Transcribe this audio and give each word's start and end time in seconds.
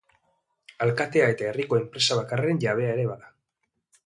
Alkatea 0.85 1.27
eta 1.33 1.47
herriko 1.51 1.79
enpresa 1.83 2.19
bakarraren 2.21 2.63
jabea 2.65 2.97
ere 2.97 3.05
bada. 3.13 3.31